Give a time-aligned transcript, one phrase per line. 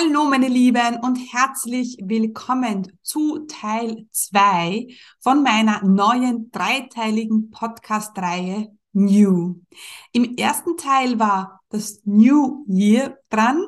[0.00, 4.86] Hallo meine Lieben und herzlich willkommen zu Teil 2
[5.18, 9.56] von meiner neuen dreiteiligen Podcast-Reihe New.
[10.12, 13.64] Im ersten Teil war das New Year dran.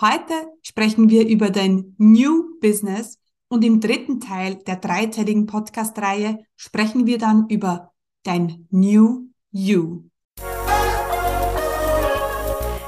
[0.00, 3.18] Heute sprechen wir über dein New Business
[3.48, 10.04] und im dritten Teil der dreiteiligen Podcast-Reihe sprechen wir dann über dein New You.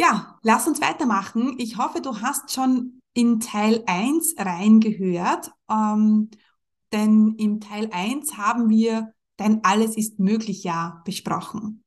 [0.00, 1.56] Ja, lass uns weitermachen.
[1.58, 6.30] Ich hoffe, du hast schon in Teil 1 reingehört, ähm,
[6.92, 11.82] denn im Teil 1 haben wir dein Alles ist möglich ja besprochen.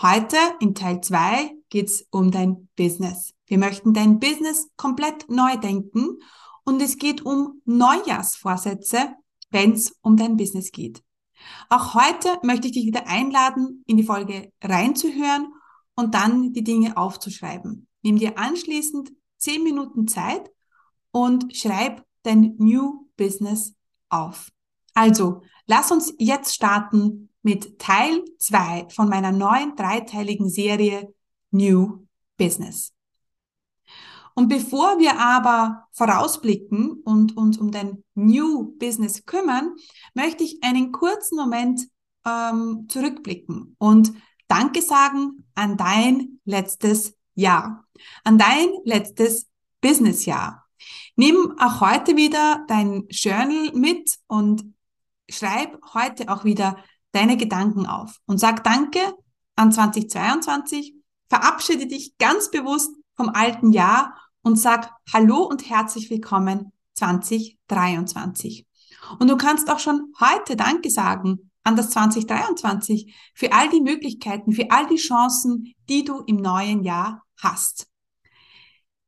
[0.00, 3.34] Heute in Teil 2 geht's um dein Business.
[3.46, 6.20] Wir möchten dein Business komplett neu denken
[6.64, 9.12] und es geht um Neujahrsvorsätze,
[9.50, 11.02] wenn es um dein Business geht.
[11.68, 15.48] Auch heute möchte ich dich wieder einladen, in die Folge reinzuhören
[15.96, 17.88] und dann die Dinge aufzuschreiben.
[18.02, 20.50] Nimm dir anschließend zehn Minuten Zeit
[21.10, 23.74] und schreib dein New Business
[24.08, 24.50] auf.
[24.94, 31.12] Also, lass uns jetzt starten mit Teil zwei von meiner neuen dreiteiligen Serie
[31.50, 32.92] New Business.
[34.34, 39.74] Und bevor wir aber vorausblicken und uns um dein New Business kümmern,
[40.12, 41.88] möchte ich einen kurzen Moment
[42.26, 44.12] ähm, zurückblicken und
[44.48, 47.84] Danke sagen an dein letztes Jahr,
[48.24, 49.46] an dein letztes
[49.80, 50.64] Businessjahr.
[51.16, 54.74] Nimm auch heute wieder dein Journal mit und
[55.28, 56.76] schreib heute auch wieder
[57.12, 59.00] deine Gedanken auf und sag Danke
[59.56, 60.94] an 2022,
[61.28, 68.66] verabschiede dich ganz bewusst vom alten Jahr und sag Hallo und herzlich willkommen 2023.
[69.18, 74.52] Und du kannst auch schon heute Danke sagen an das 2023 für all die Möglichkeiten,
[74.52, 77.88] für all die Chancen, die du im neuen Jahr hast.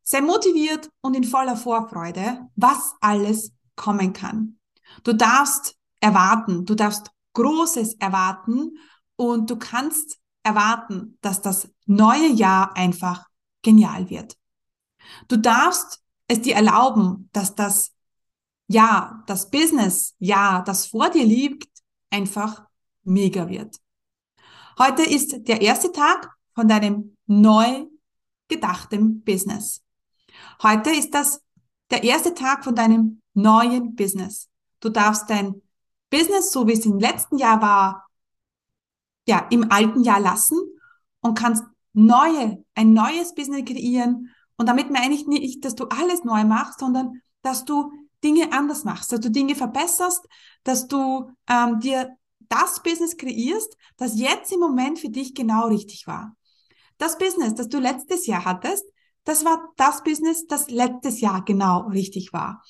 [0.03, 4.59] Sei motiviert und in voller Vorfreude, was alles kommen kann.
[5.05, 8.79] Du darfst erwarten, du darfst Großes erwarten
[9.15, 13.27] und du kannst erwarten, dass das neue Jahr einfach
[13.63, 14.37] genial wird.
[15.29, 17.93] Du darfst es dir erlauben, dass das
[18.67, 21.78] Jahr, das Business Jahr, das vor dir liegt,
[22.11, 22.67] einfach
[23.05, 23.77] mega wird.
[24.79, 27.87] Heute ist der erste Tag von deinem neu
[28.49, 29.83] gedachten Business.
[30.63, 31.43] Heute ist das
[31.91, 34.49] der erste Tag von deinem neuen Business.
[34.81, 35.63] Du darfst dein
[36.11, 38.09] Business, so wie es im letzten Jahr war,
[39.27, 40.59] ja, im alten Jahr lassen
[41.21, 44.31] und kannst neue, ein neues Business kreieren.
[44.57, 47.93] Und damit meine ich nicht, dass du alles neu machst, sondern dass du
[48.25, 50.27] Dinge anders machst, dass du Dinge verbesserst,
[50.65, 52.11] dass du ähm, dir
[52.49, 56.35] das Business kreierst, das jetzt im Moment für dich genau richtig war.
[56.99, 58.85] Das Business, das du letztes Jahr hattest,
[59.25, 62.63] das war das Business, das letztes Jahr genau richtig war.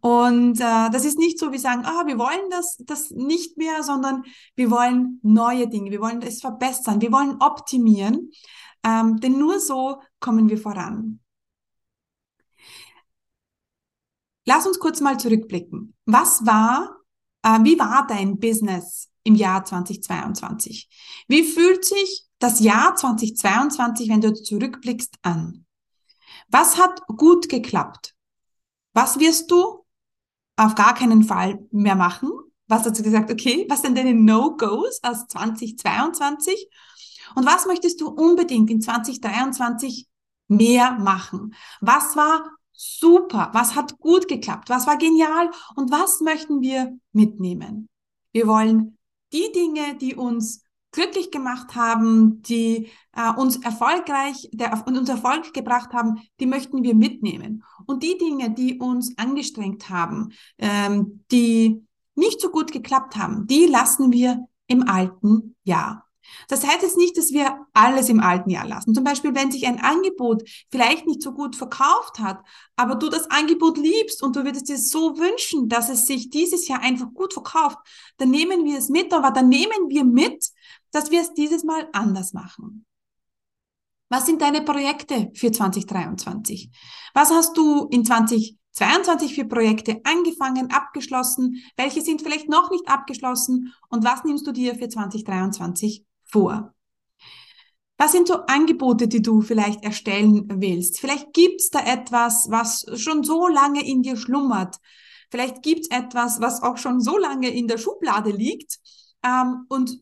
[0.00, 3.82] Und äh, das ist nicht so, wie sagen, ah, wir wollen das, das nicht mehr,
[3.82, 4.24] sondern
[4.54, 8.30] wir wollen neue Dinge, wir wollen es verbessern, wir wollen optimieren,
[8.82, 11.20] ähm, denn nur so kommen wir voran.
[14.46, 15.94] Lass uns kurz mal zurückblicken.
[16.06, 16.96] Was war,
[17.42, 20.88] äh, wie war dein Business im Jahr 2022?
[21.26, 25.66] Wie fühlt sich das Jahr 2022, wenn du zurückblickst, an?
[26.48, 28.14] Was hat gut geklappt?
[28.92, 29.84] Was wirst du
[30.56, 32.30] auf gar keinen Fall mehr machen?
[32.68, 36.68] Was hast du gesagt, okay, was sind deine No-Gos aus 2022?
[37.34, 40.06] Und was möchtest du unbedingt in 2023
[40.48, 41.54] mehr machen?
[41.80, 47.88] Was war super, was hat gut geklappt, was war genial und was möchten wir mitnehmen.
[48.32, 48.98] Wir wollen
[49.32, 50.62] die Dinge, die uns
[50.92, 56.94] glücklich gemacht haben, die äh, uns erfolgreich, der uns Erfolg gebracht haben, die möchten wir
[56.94, 57.64] mitnehmen.
[57.86, 63.66] Und die Dinge, die uns angestrengt haben, ähm, die nicht so gut geklappt haben, die
[63.66, 66.05] lassen wir im alten Jahr.
[66.48, 68.94] Das heißt jetzt nicht, dass wir alles im alten Jahr lassen.
[68.94, 72.40] Zum Beispiel, wenn sich ein Angebot vielleicht nicht so gut verkauft hat,
[72.76, 76.68] aber du das Angebot liebst und du würdest dir so wünschen, dass es sich dieses
[76.68, 77.78] Jahr einfach gut verkauft,
[78.18, 80.50] dann nehmen wir es mit, aber dann nehmen wir mit,
[80.92, 82.86] dass wir es dieses Mal anders machen.
[84.08, 86.70] Was sind deine Projekte für 2023?
[87.12, 91.62] Was hast du in 2022 für Projekte angefangen, abgeschlossen?
[91.76, 93.74] Welche sind vielleicht noch nicht abgeschlossen?
[93.88, 96.74] Und was nimmst du dir für 2023 vor?
[97.98, 101.00] Was sind so Angebote, die du vielleicht erstellen willst?
[101.00, 104.76] Vielleicht gibt's da etwas, was schon so lange in dir schlummert.
[105.30, 108.78] Vielleicht gibt's etwas, was auch schon so lange in der Schublade liegt
[109.24, 109.98] ähm, und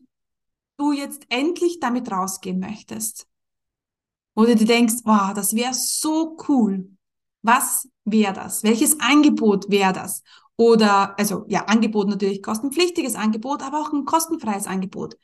[0.77, 3.27] du jetzt endlich damit rausgehen möchtest.
[4.35, 6.89] Oder du denkst, wow, das wäre so cool.
[7.41, 8.63] Was wäre das?
[8.63, 10.21] Welches Angebot wäre das?
[10.57, 15.17] Oder, also ja, Angebot natürlich kostenpflichtiges Angebot, aber auch ein kostenfreies Angebot.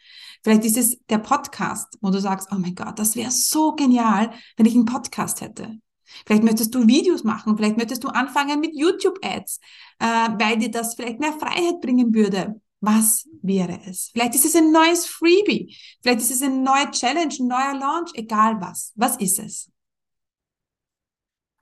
[0.43, 4.31] Vielleicht ist es der Podcast, wo du sagst, oh mein Gott, das wäre so genial,
[4.57, 5.77] wenn ich einen Podcast hätte.
[6.25, 9.59] Vielleicht möchtest du Videos machen, vielleicht möchtest du anfangen mit YouTube-Ads,
[9.99, 12.59] äh, weil dir das vielleicht mehr Freiheit bringen würde.
[12.81, 14.09] Was wäre es?
[14.11, 18.11] Vielleicht ist es ein neues Freebie, vielleicht ist es eine neue Challenge, ein neuer Launch,
[18.15, 18.91] egal was.
[18.95, 19.71] Was ist es?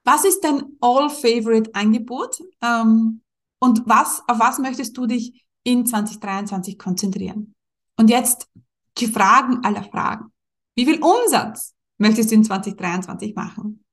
[0.05, 2.39] Was ist dein All-Favorite-Angebot?
[2.63, 3.21] Ähm,
[3.59, 7.55] und was, auf was möchtest du dich in 2023 konzentrieren?
[7.97, 8.49] Und jetzt
[8.97, 10.31] die Fragen aller Fragen.
[10.75, 13.83] Wie viel Umsatz möchtest du in 2023 machen?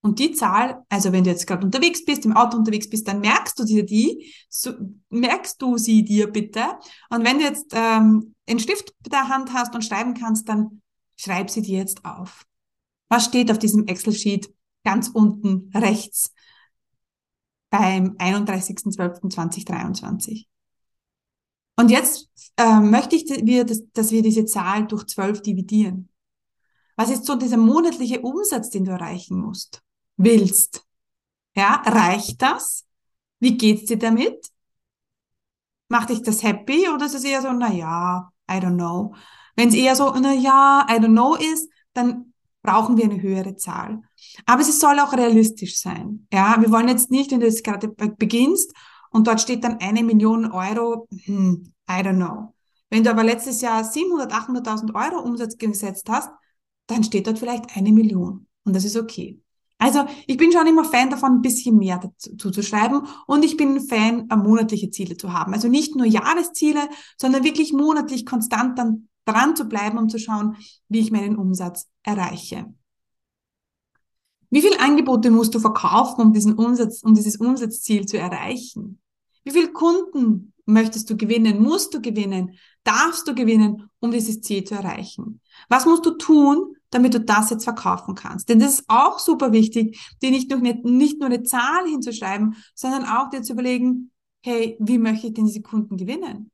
[0.00, 3.20] Und die Zahl, also wenn du jetzt gerade unterwegs bist, im Auto unterwegs bist, dann
[3.20, 4.72] merkst du dir die, so,
[5.10, 6.64] merkst du sie dir bitte.
[7.10, 10.80] Und wenn du jetzt ähm, einen Stift bei der Hand hast und schreiben kannst, dann
[11.16, 12.44] schreib sie dir jetzt auf.
[13.08, 16.32] Was steht auf diesem Excel-Sheet ganz unten rechts
[17.70, 20.46] beim 31.12.2023?
[21.76, 26.08] Und jetzt äh, möchte ich, dass, dass wir diese Zahl durch zwölf dividieren.
[26.96, 29.82] Was ist so dieser monatliche Umsatz, den du erreichen musst,
[30.16, 30.86] willst?
[31.56, 32.86] Ja, reicht das?
[33.40, 34.48] Wie geht's dir damit?
[35.88, 39.14] Macht dich das happy oder ist es eher so, na ja, I don't know.
[39.56, 43.56] Wenn es eher so, na ja, I don't know ist, dann brauchen wir eine höhere
[43.56, 44.00] Zahl.
[44.46, 46.26] Aber es soll auch realistisch sein.
[46.32, 48.72] Ja, wir wollen jetzt nicht, wenn du jetzt gerade beginnst
[49.10, 52.54] und dort steht dann eine Million Euro, hm, I don't know.
[52.90, 56.30] Wenn du aber letztes Jahr 700, 800.000 Euro Umsatz gesetzt hast,
[56.86, 58.46] dann steht dort vielleicht eine Million.
[58.64, 59.40] Und das ist okay.
[59.78, 63.56] Also ich bin schon immer Fan davon, ein bisschen mehr dazu zu schreiben und ich
[63.56, 65.52] bin Fan, monatliche Ziele zu haben.
[65.52, 66.88] Also nicht nur Jahresziele,
[67.18, 70.56] sondern wirklich monatlich konstant dann dran zu bleiben, um zu schauen,
[70.88, 72.72] wie ich meinen Umsatz erreiche.
[74.50, 79.00] Wie viele Angebote musst du verkaufen, um diesen Umsatz, um dieses Umsatzziel zu erreichen?
[79.42, 81.62] Wie viele Kunden möchtest du gewinnen?
[81.62, 82.56] Musst du gewinnen?
[82.84, 85.40] Darfst du gewinnen, um dieses Ziel zu erreichen?
[85.68, 88.48] Was musst du tun, damit du das jetzt verkaufen kannst?
[88.48, 92.56] Denn das ist auch super wichtig, dir nicht nur, eine, nicht nur eine Zahl hinzuschreiben,
[92.74, 94.12] sondern auch dir zu überlegen,
[94.42, 96.50] hey, wie möchte ich denn diese Kunden gewinnen?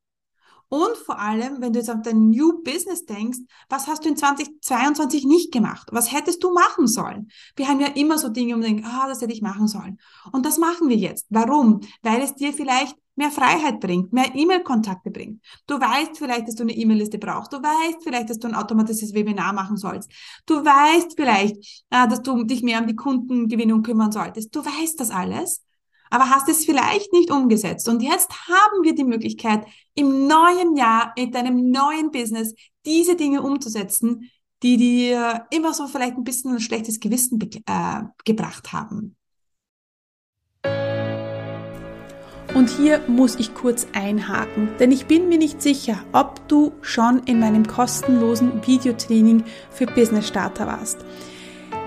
[0.70, 4.16] Und vor allem, wenn du jetzt auf dein New Business denkst, was hast du in
[4.16, 5.88] 2022 nicht gemacht?
[5.90, 7.28] Was hättest du machen sollen?
[7.56, 9.98] Wir haben ja immer so Dinge, wo wir denken, ah, das hätte ich machen sollen.
[10.30, 11.26] Und das machen wir jetzt.
[11.28, 11.80] Warum?
[12.02, 15.42] Weil es dir vielleicht mehr Freiheit bringt, mehr E-Mail-Kontakte bringt.
[15.66, 17.52] Du weißt vielleicht, dass du eine E-Mail-Liste brauchst.
[17.52, 20.08] Du weißt vielleicht, dass du ein automatisches Webinar machen sollst.
[20.46, 21.56] Du weißt vielleicht,
[21.90, 24.54] äh, dass du dich mehr um die Kundengewinnung kümmern solltest.
[24.54, 25.62] Du weißt das alles
[26.10, 27.88] aber hast es vielleicht nicht umgesetzt.
[27.88, 29.64] Und jetzt haben wir die Möglichkeit,
[29.94, 34.30] im neuen Jahr mit deinem neuen Business diese Dinge umzusetzen,
[34.62, 39.16] die dir immer so vielleicht ein bisschen ein schlechtes Gewissen äh, gebracht haben.
[42.54, 47.20] Und hier muss ich kurz einhaken, denn ich bin mir nicht sicher, ob du schon
[47.20, 50.98] in meinem kostenlosen Videotraining für Business Starter warst.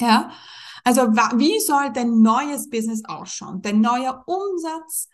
[0.00, 0.32] Ja,
[0.82, 3.62] also wie soll dein neues Business ausschauen?
[3.62, 5.08] Dein neuer Umsatz,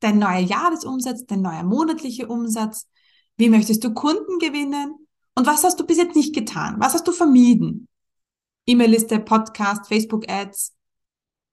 [0.00, 2.86] dein neuer Jahresumsatz, dein neuer monatlicher Umsatz?
[3.36, 4.94] Wie möchtest du Kunden gewinnen?
[5.34, 6.76] Und was hast du bis jetzt nicht getan?
[6.78, 7.88] Was hast du vermieden?
[8.66, 10.74] E-Mail-Liste, Podcast, Facebook-Ads.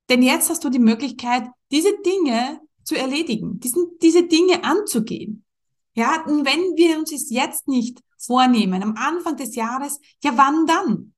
[0.09, 5.45] Denn jetzt hast du die Möglichkeit, diese Dinge zu erledigen, diesen, diese Dinge anzugehen.
[5.93, 10.65] Ja, und wenn wir uns es jetzt nicht vornehmen, am Anfang des Jahres, ja, wann
[10.65, 11.12] dann?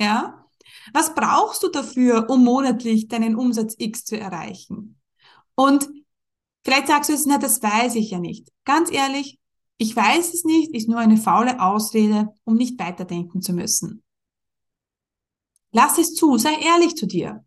[0.00, 0.46] Ja?
[0.92, 5.00] Was brauchst du dafür, um monatlich deinen Umsatz X zu erreichen?
[5.54, 5.88] Und
[6.64, 8.48] vielleicht sagst du jetzt, na, das weiß ich ja nicht.
[8.64, 9.38] Ganz ehrlich,
[9.78, 14.02] ich weiß es nicht, ist nur eine faule Ausrede, um nicht weiterdenken zu müssen.
[15.72, 17.44] Lass es zu, sei ehrlich zu dir.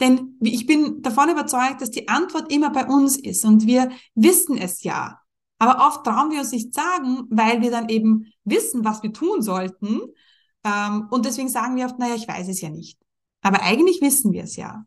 [0.00, 4.58] Denn ich bin davon überzeugt, dass die Antwort immer bei uns ist und wir wissen
[4.58, 5.20] es ja.
[5.58, 9.42] Aber oft trauen wir uns nicht sagen, weil wir dann eben wissen, was wir tun
[9.42, 10.00] sollten.
[10.64, 12.98] Ähm, und deswegen sagen wir oft, naja, ich weiß es ja nicht.
[13.42, 14.84] Aber eigentlich wissen wir es ja.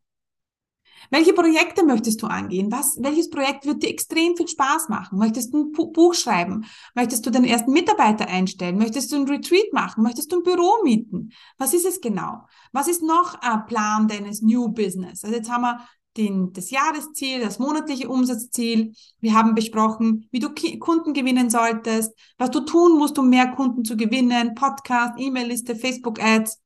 [1.11, 2.71] Welche Projekte möchtest du angehen?
[2.71, 5.19] Was, welches Projekt wird dir extrem viel Spaß machen?
[5.19, 6.65] Möchtest du ein Buch schreiben?
[6.95, 8.77] Möchtest du den ersten Mitarbeiter einstellen?
[8.77, 10.03] Möchtest du ein Retreat machen?
[10.03, 11.31] Möchtest du ein Büro mieten?
[11.57, 12.47] Was ist es genau?
[12.71, 15.23] Was ist noch ein Plan deines New Business?
[15.23, 15.79] Also jetzt haben wir
[16.17, 18.93] den, das Jahresziel, das monatliche Umsatzziel.
[19.19, 23.51] Wir haben besprochen, wie du Ki Kunden gewinnen solltest, was du tun musst, um mehr
[23.51, 26.61] Kunden zu gewinnen, Podcast, E-Mail-Liste, Facebook-Ads.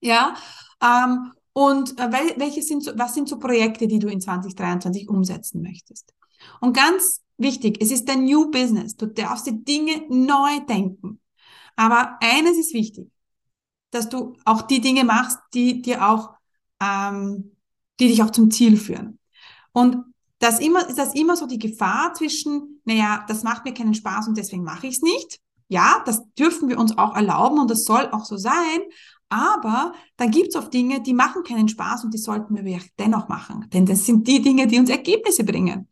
[0.00, 0.34] Ja,
[0.82, 6.12] ähm, und äh, welche sind was sind so Projekte, die du in 2023 umsetzen möchtest?
[6.60, 8.96] Und ganz wichtig, es ist dein New Business.
[8.96, 11.20] Du darfst die Dinge neu denken.
[11.76, 13.10] Aber eines ist wichtig,
[13.90, 16.34] dass du auch die Dinge machst, die dir auch,
[16.82, 17.53] ähm,
[18.00, 19.18] die dich auch zum Ziel führen.
[19.72, 19.96] Und
[20.38, 24.28] das immer, ist das immer so die Gefahr zwischen, naja, das macht mir keinen Spaß
[24.28, 25.40] und deswegen mache ich es nicht.
[25.68, 28.82] Ja, das dürfen wir uns auch erlauben und das soll auch so sein.
[29.30, 33.28] Aber dann gibt es oft Dinge, die machen keinen Spaß und die sollten wir dennoch
[33.28, 33.68] machen.
[33.72, 35.88] Denn das sind die Dinge, die uns Ergebnisse bringen.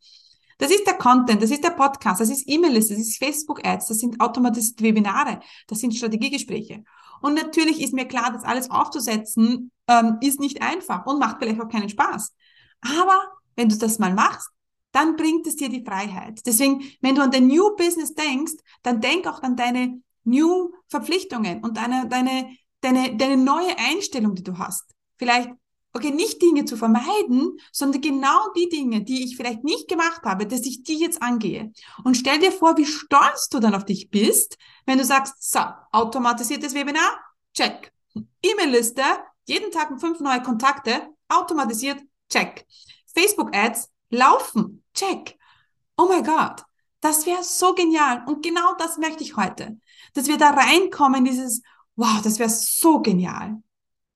[0.62, 3.98] Das ist der Content, das ist der Podcast, das ist E-Mail-Liste, das ist Facebook-Ads, das
[3.98, 6.84] sind automatisierte Webinare, das sind Strategiegespräche.
[7.20, 11.60] Und natürlich ist mir klar, das alles aufzusetzen, ähm, ist nicht einfach und macht vielleicht
[11.60, 12.32] auch keinen Spaß.
[12.80, 13.20] Aber
[13.56, 14.50] wenn du das mal machst,
[14.92, 16.40] dann bringt es dir die Freiheit.
[16.46, 18.52] Deswegen, wenn du an dein New Business denkst,
[18.84, 22.46] dann denk auch an deine New Verpflichtungen und deine, deine
[22.82, 24.84] deine, deine neue Einstellung, die du hast.
[25.16, 25.50] Vielleicht,
[25.92, 30.46] okay, nicht Dinge zu vermeiden, sondern genau die Dinge, die ich vielleicht nicht gemacht habe,
[30.46, 31.72] dass ich die jetzt angehe.
[32.04, 34.56] Und stell dir vor, wie stolz du dann auf dich bist,
[34.86, 35.60] wenn du sagst, so,
[35.92, 37.20] automatisiertes Webinar,
[37.54, 37.92] check.
[38.42, 39.02] E-Mail-Liste,
[39.46, 42.66] jeden Tag fünf neue Kontakte, automatisiert, check.
[43.14, 45.36] Facebook-Ads, laufen, check.
[45.96, 46.64] Oh mein Gott,
[47.00, 48.24] das wäre so genial.
[48.26, 49.78] Und genau das möchte ich heute.
[50.14, 51.62] Dass wir da reinkommen, dieses,
[51.96, 53.62] wow, das wäre so genial.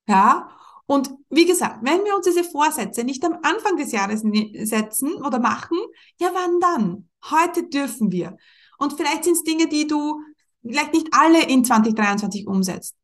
[0.09, 0.56] Ja,
[0.87, 5.15] und wie gesagt, wenn wir uns diese Vorsätze nicht am Anfang des Jahres ne-, setzen
[5.15, 5.79] oder machen,
[6.21, 7.09] ja, wann dann?
[7.31, 8.37] Heute dürfen wir.
[8.79, 10.21] Und vielleicht sind es Dinge, die du
[10.63, 12.95] vielleicht nicht alle in 2023 umsetzt.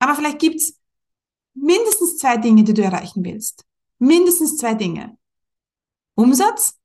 [0.00, 0.78] Aber vielleicht gibt's
[1.54, 3.64] mindestens zwei Dinge, die du erreichen willst.
[3.98, 5.16] Mindestens zwei Dinge.
[6.14, 6.76] Umsatz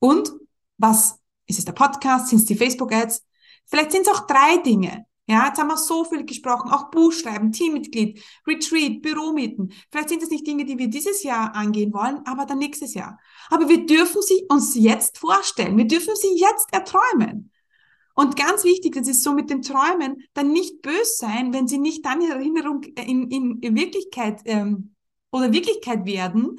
[0.00, 0.32] und
[0.76, 3.24] was ist es der Podcast, sind es die Facebook-Ads?
[3.66, 5.06] Vielleicht sind es auch drei Dinge.
[5.30, 9.72] Ja, jetzt haben wir so viel gesprochen, auch Buchschreiben, Teammitglied, Retreat, Büromieten.
[9.88, 13.16] Vielleicht sind das nicht Dinge, die wir dieses Jahr angehen wollen, aber dann nächstes Jahr.
[13.48, 15.76] Aber wir dürfen sie uns jetzt vorstellen.
[15.76, 17.52] Wir dürfen sie jetzt erträumen.
[18.16, 21.78] Und ganz wichtig, das ist so mit den Träumen, dann nicht böse sein, wenn sie
[21.78, 24.96] nicht dann in Erinnerung, in, in, in Wirklichkeit ähm,
[25.30, 26.58] oder Wirklichkeit werden,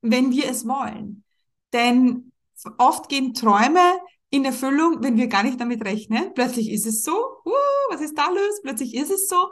[0.00, 1.24] wenn wir es wollen.
[1.72, 2.30] Denn
[2.78, 3.98] oft gehen Träume
[4.30, 6.34] in Erfüllung, wenn wir gar nicht damit rechnen.
[6.34, 7.35] Plötzlich ist es so,
[7.96, 8.60] was ist da los?
[8.62, 9.50] Plötzlich ist es so.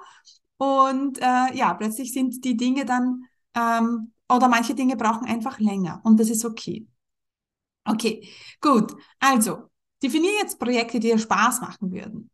[0.58, 3.24] Und äh, ja, plötzlich sind die Dinge dann,
[3.54, 6.86] ähm, oder manche Dinge brauchen einfach länger und das ist okay.
[7.84, 8.28] Okay,
[8.60, 8.94] gut.
[9.18, 9.70] Also,
[10.02, 12.30] definiere jetzt Projekte, die dir Spaß machen würden.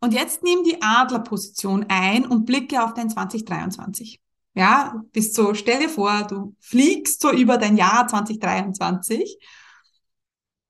[0.00, 4.20] Und jetzt nimm die Adlerposition ein und blicke auf dein 2023.
[4.54, 9.38] Ja, bist so, stell dir vor, du fliegst so über dein Jahr 2023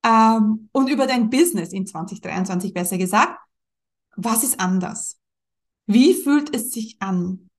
[0.04, 3.41] ähm, und über dein Business in 2023 besser gesagt.
[4.16, 5.18] Was ist anders?
[5.86, 7.50] Wie fühlt es sich an?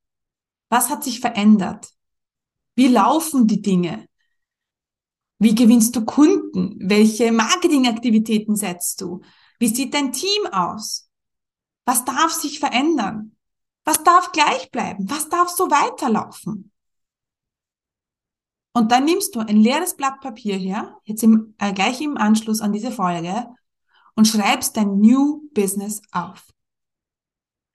[0.69, 1.89] Was hat sich verändert?
[2.75, 4.07] Wie laufen die Dinge?
[5.39, 6.77] Wie gewinnst du Kunden?
[6.79, 9.22] Welche Marketingaktivitäten setzt du?
[9.60, 11.10] Wie sieht dein Team aus?
[11.86, 13.36] Was darf sich verändern?
[13.83, 15.10] Was darf gleich bleiben?
[15.10, 16.72] Was darf so weiterlaufen?
[18.74, 22.62] Und dann nimmst du ein leeres Blatt Papier her, jetzt im, äh, gleich im Anschluss
[22.62, 23.48] an diese Folge,
[24.15, 26.53] und schreibst dein New Business auf.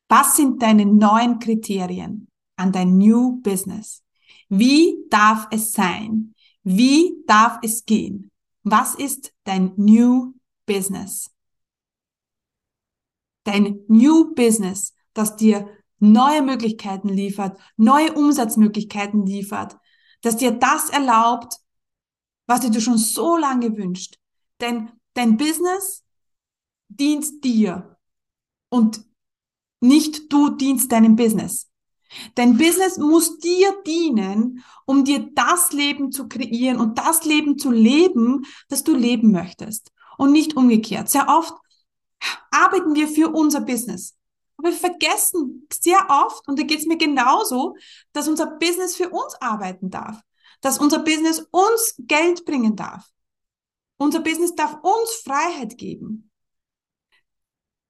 [0.09, 4.03] Was sind deine neuen Kriterien an dein New Business?
[4.49, 6.35] Wie darf es sein?
[6.63, 8.31] Wie darf es gehen?
[8.63, 10.35] Was ist dein New
[10.67, 11.31] Business?
[13.45, 15.69] Dein New Business, das dir
[15.99, 19.77] neue Möglichkeiten liefert, neue Umsatzmöglichkeiten liefert,
[20.23, 21.57] das dir das erlaubt,
[22.47, 24.19] was du dir schon so lange wünscht.
[24.61, 26.05] Denn dein Business
[26.89, 27.97] dient dir
[28.69, 29.05] und
[29.81, 31.69] nicht du dienst deinem Business.
[32.35, 37.71] Dein Business muss dir dienen, um dir das Leben zu kreieren und das Leben zu
[37.71, 39.93] leben, das du leben möchtest.
[40.17, 41.11] Und nicht umgekehrt.
[41.11, 41.55] Sehr oft
[42.51, 44.17] arbeiten wir für unser Business.
[44.57, 47.77] Aber wir vergessen sehr oft, und da geht es mir genauso,
[48.13, 50.21] dass unser Business für uns arbeiten darf.
[50.61, 53.07] Dass unser Business uns Geld bringen darf.
[53.99, 56.28] Unser Business darf uns Freiheit geben.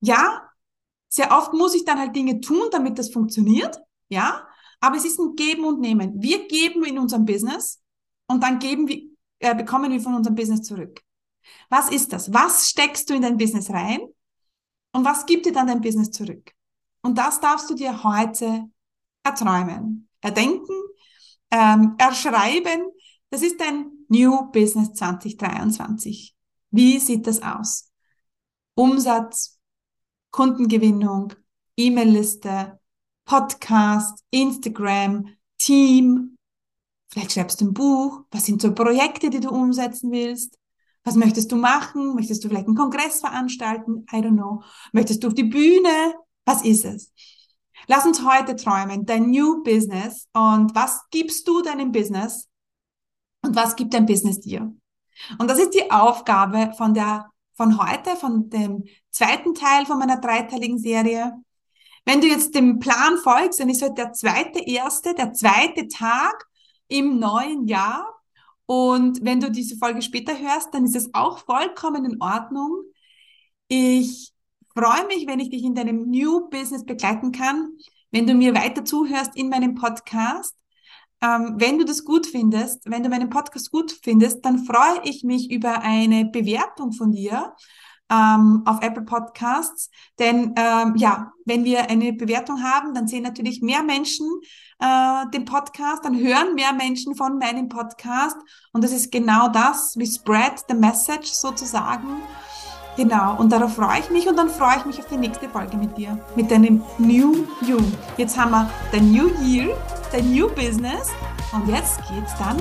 [0.01, 0.49] Ja,
[1.09, 3.79] sehr oft muss ich dann halt Dinge tun, damit das funktioniert.
[4.09, 4.47] Ja,
[4.81, 6.21] aber es ist ein Geben und Nehmen.
[6.23, 7.83] Wir geben in unserem Business
[8.27, 9.03] und dann geben wir,
[9.41, 11.03] äh, bekommen wir von unserem Business zurück.
[11.69, 12.33] Was ist das?
[12.33, 14.01] Was steckst du in dein Business rein?
[14.93, 16.53] Und was gibt dir dann dein Business zurück?
[17.03, 18.65] Und das darfst du dir heute
[19.23, 20.75] erträumen, erdenken,
[21.51, 22.91] ähm, erschreiben.
[23.31, 26.35] Das ist dein New Business 2023.
[26.71, 27.91] Wie sieht das aus?
[28.75, 29.58] Umsatz,
[30.31, 31.33] Kundengewinnung,
[31.77, 32.79] E-Mail-Liste,
[33.25, 36.37] Podcast, Instagram, Team.
[37.11, 38.25] Vielleicht schreibst du ein Buch.
[38.31, 40.59] Was sind so Projekte, die du umsetzen willst?
[41.05, 42.15] Was möchtest du machen?
[42.15, 44.07] Möchtest du vielleicht einen Kongress veranstalten?
[44.13, 44.63] I don't know.
[44.93, 46.15] Möchtest du auf die Bühne?
[46.45, 47.13] Was ist es?
[47.87, 52.49] Lass uns heute träumen, dein New Business und was gibst du deinem Business
[53.43, 54.75] und was gibt dein Business dir?
[55.39, 60.21] Und das ist die Aufgabe von der, von heute, von dem zweiten Teil von meiner
[60.21, 61.33] dreiteiligen Serie.
[62.07, 66.47] Wenn du jetzt dem Plan folgst, dann ist heute der zweite erste, der zweite Tag
[66.87, 68.07] im neuen Jahr.
[68.67, 72.85] Und wenn du diese Folge später hörst, dann ist es auch vollkommen in Ordnung.
[73.67, 74.33] Ich
[74.73, 77.73] freue mich, wenn ich dich in deinem New Business begleiten kann,
[78.13, 80.55] wenn du mir weiter zuhörst in meinem Podcast.
[81.21, 85.25] Ähm, wenn du das gut findest, wenn du meinen Podcast gut findest, dann freue ich
[85.25, 87.55] mich über eine Bewertung von dir
[88.11, 89.91] ähm, auf Apple Podcasts.
[90.19, 94.27] Denn ähm, ja, wenn wir eine Bewertung haben, dann sehen natürlich mehr Menschen
[94.79, 98.37] äh, den Podcast, dann hören mehr Menschen von meinem Podcast.
[98.73, 102.23] Und das ist genau das, we spread the message sozusagen.
[102.99, 105.77] Genau, und darauf freue ich mich und dann freue ich mich auf die nächste Folge
[105.77, 107.79] mit dir, mit deinem New You.
[108.17, 109.69] Jetzt haben wir dein New Year,
[110.11, 111.11] dein New Business
[111.53, 112.57] und jetzt geht es dann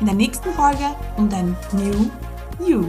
[0.00, 2.08] in der nächsten Folge um dein New
[2.66, 2.86] You.